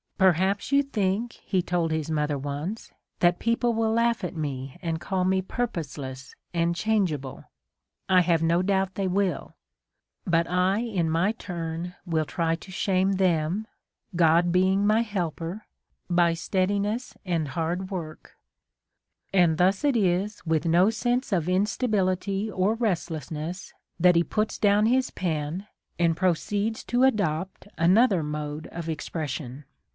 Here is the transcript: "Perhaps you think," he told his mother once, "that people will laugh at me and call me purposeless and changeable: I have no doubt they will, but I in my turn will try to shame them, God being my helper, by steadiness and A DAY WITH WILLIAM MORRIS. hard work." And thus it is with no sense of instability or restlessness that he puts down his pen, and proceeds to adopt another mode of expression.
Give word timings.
"Perhaps 0.17 0.71
you 0.71 0.83
think," 0.83 1.33
he 1.45 1.63
told 1.63 1.91
his 1.91 2.09
mother 2.09 2.37
once, 2.37 2.91
"that 3.19 3.39
people 3.39 3.73
will 3.73 3.91
laugh 3.91 4.23
at 4.23 4.35
me 4.35 4.77
and 4.81 5.01
call 5.01 5.23
me 5.25 5.41
purposeless 5.41 6.35
and 6.53 6.75
changeable: 6.75 7.45
I 8.07 8.21
have 8.21 8.43
no 8.43 8.61
doubt 8.61 8.95
they 8.95 9.07
will, 9.07 9.55
but 10.25 10.47
I 10.49 10.79
in 10.79 11.09
my 11.09 11.31
turn 11.33 11.95
will 12.05 12.25
try 12.25 12.53
to 12.55 12.71
shame 12.71 13.13
them, 13.13 13.67
God 14.15 14.51
being 14.51 14.85
my 14.85 15.01
helper, 15.01 15.65
by 16.07 16.33
steadiness 16.35 17.15
and 17.25 17.47
A 17.47 17.49
DAY 17.49 17.49
WITH 17.49 17.55
WILLIAM 17.55 17.55
MORRIS. 17.55 17.55
hard 17.81 17.91
work." 17.91 18.37
And 19.33 19.57
thus 19.57 19.83
it 19.83 19.97
is 19.97 20.45
with 20.45 20.65
no 20.65 20.91
sense 20.91 21.31
of 21.31 21.49
instability 21.49 22.49
or 22.49 22.75
restlessness 22.75 23.73
that 23.99 24.15
he 24.15 24.23
puts 24.23 24.59
down 24.59 24.85
his 24.85 25.09
pen, 25.11 25.67
and 25.97 26.17
proceeds 26.17 26.83
to 26.85 27.03
adopt 27.03 27.67
another 27.77 28.21
mode 28.21 28.67
of 28.67 28.87
expression. 28.87 29.65